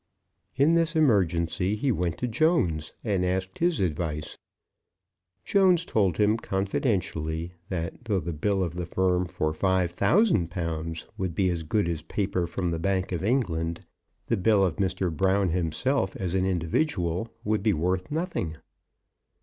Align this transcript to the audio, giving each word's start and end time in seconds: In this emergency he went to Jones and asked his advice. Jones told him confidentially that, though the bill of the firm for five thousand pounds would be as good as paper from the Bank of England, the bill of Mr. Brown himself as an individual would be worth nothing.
In 0.55 0.73
this 0.73 0.95
emergency 0.95 1.75
he 1.75 1.91
went 1.91 2.17
to 2.17 2.27
Jones 2.27 2.93
and 3.03 3.23
asked 3.23 3.59
his 3.59 3.79
advice. 3.79 4.39
Jones 5.45 5.85
told 5.85 6.17
him 6.17 6.37
confidentially 6.37 7.53
that, 7.69 8.05
though 8.05 8.19
the 8.19 8.33
bill 8.33 8.63
of 8.63 8.73
the 8.73 8.87
firm 8.87 9.27
for 9.27 9.53
five 9.53 9.91
thousand 9.91 10.49
pounds 10.49 11.05
would 11.19 11.35
be 11.35 11.51
as 11.51 11.61
good 11.61 11.87
as 11.87 12.01
paper 12.01 12.47
from 12.47 12.71
the 12.71 12.79
Bank 12.79 13.11
of 13.11 13.23
England, 13.23 13.85
the 14.25 14.37
bill 14.37 14.65
of 14.65 14.77
Mr. 14.77 15.15
Brown 15.15 15.49
himself 15.49 16.15
as 16.15 16.33
an 16.33 16.47
individual 16.47 17.31
would 17.43 17.61
be 17.61 17.71
worth 17.73 18.09
nothing. 18.09 18.57